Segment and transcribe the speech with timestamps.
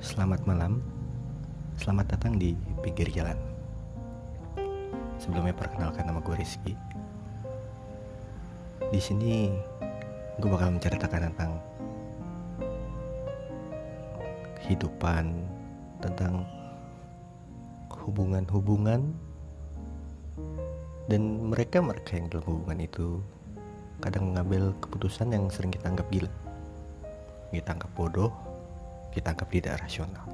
[0.00, 0.80] Selamat malam,
[1.76, 3.36] selamat datang di pinggir jalan.
[5.20, 6.72] Sebelumnya perkenalkan nama gue Rizky.
[8.88, 9.52] Di sini
[10.40, 11.52] gue bakal menceritakan tentang
[14.64, 15.36] kehidupan,
[16.00, 16.48] tentang
[17.92, 19.04] hubungan-hubungan
[21.12, 21.22] dan
[21.52, 23.20] mereka-mereka yang dalam hubungan itu
[24.00, 26.32] kadang mengambil keputusan yang sering kita anggap gila
[27.52, 28.32] kita anggap bodoh
[29.10, 30.26] kita anggap tidak rasional.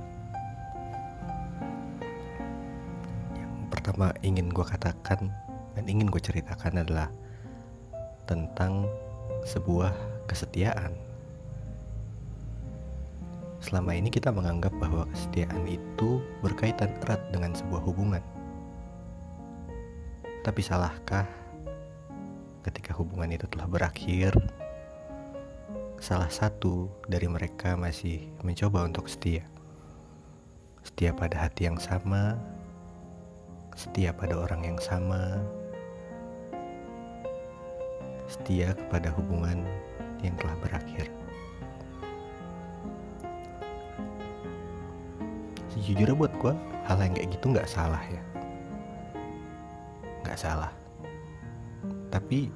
[3.37, 5.33] Yang pertama ingin gue katakan
[5.77, 7.09] dan ingin gue ceritakan adalah
[8.29, 8.89] tentang
[9.45, 9.93] sebuah
[10.27, 10.93] kesetiaan.
[13.63, 18.23] Selama ini kita menganggap bahwa kesetiaan itu berkaitan erat dengan sebuah hubungan.
[20.47, 21.27] Tapi salahkah
[22.63, 24.35] ketika hubungan itu telah berakhir
[25.97, 29.45] salah satu dari mereka masih mencoba untuk setia.
[30.85, 32.37] Setia pada hati yang sama,
[33.75, 35.41] setia pada orang yang sama,
[38.29, 39.65] setia kepada hubungan
[40.21, 41.11] yang telah berakhir.
[45.75, 46.55] Sejujurnya buat gue,
[46.87, 48.23] hal yang kayak gitu nggak salah ya.
[50.23, 50.73] Nggak salah.
[52.13, 52.49] Tapi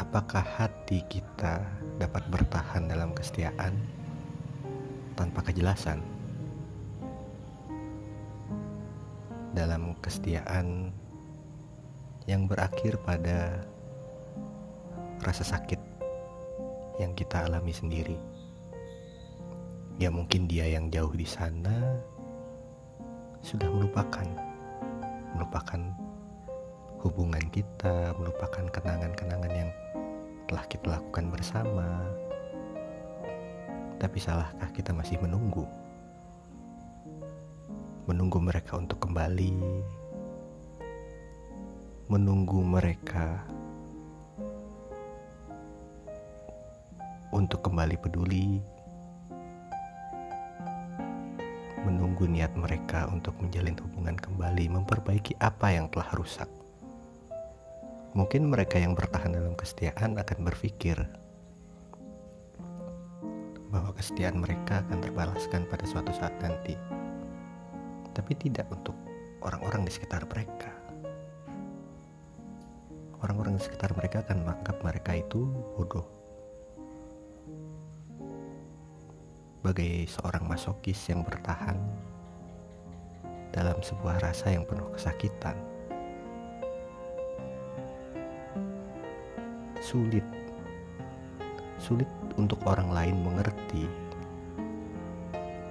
[0.00, 1.60] apakah hati kita
[2.00, 3.76] dapat bertahan dalam kesetiaan
[5.12, 6.00] tanpa kejelasan?
[9.52, 10.88] Dalam kesetiaan
[12.24, 13.60] yang berakhir pada
[15.20, 15.76] rasa sakit
[16.96, 18.16] yang kita alami sendiri.
[20.00, 22.00] Ya mungkin dia yang jauh di sana
[23.44, 24.24] sudah melupakan
[25.36, 25.92] melupakan
[27.04, 29.70] hubungan kita, melupakan kenangan-kenangan yang
[30.50, 31.86] telah kita lakukan bersama.
[34.02, 35.62] Tapi salahkah kita masih menunggu?
[38.10, 39.54] Menunggu mereka untuk kembali,
[42.10, 43.46] menunggu mereka
[47.30, 48.58] untuk kembali peduli,
[51.86, 56.50] menunggu niat mereka untuk menjalin hubungan kembali, memperbaiki apa yang telah rusak.
[58.10, 60.98] Mungkin mereka yang bertahan dalam kesetiaan akan berpikir
[63.70, 66.74] bahwa kesetiaan mereka akan terbalaskan pada suatu saat nanti.
[68.10, 68.98] Tapi tidak untuk
[69.46, 70.74] orang-orang di sekitar mereka.
[73.22, 75.46] Orang-orang di sekitar mereka akan menganggap mereka itu
[75.78, 76.08] bodoh.
[79.62, 81.78] Bagai seorang masokis yang bertahan
[83.54, 85.69] dalam sebuah rasa yang penuh kesakitan.
[89.80, 90.22] Sulit.
[91.80, 93.88] Sulit untuk orang lain mengerti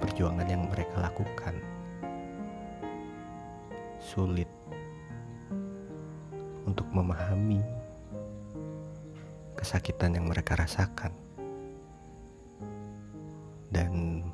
[0.02, 1.54] perjuangan yang mereka lakukan.
[4.02, 4.50] Sulit
[6.66, 7.62] untuk memahami
[9.54, 11.14] kesakitan yang mereka rasakan.
[13.70, 14.26] Dan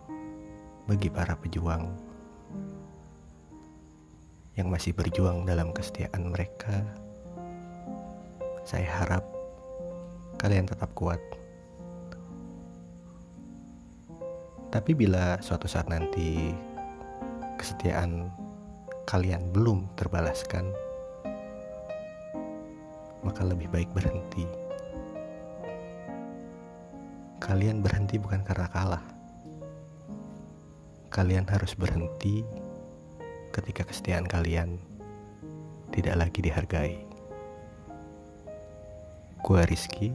[0.88, 1.92] bagi para pejuang
[4.56, 6.80] yang masih berjuang dalam kesetiaan mereka
[8.64, 9.35] saya harap
[10.36, 11.20] kalian tetap kuat.
[14.68, 16.52] Tapi bila suatu saat nanti
[17.56, 18.28] kesetiaan
[19.08, 20.68] kalian belum terbalaskan,
[23.24, 24.44] maka lebih baik berhenti.
[27.40, 29.04] Kalian berhenti bukan karena kalah.
[31.08, 32.44] Kalian harus berhenti
[33.56, 34.76] ketika kesetiaan kalian
[35.94, 36.96] tidak lagi dihargai.
[39.40, 40.12] Gua Rizky,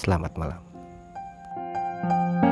[0.00, 0.60] Selamat malam.
[2.00, 2.49] thank you